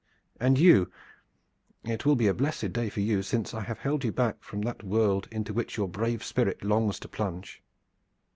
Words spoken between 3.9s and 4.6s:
you back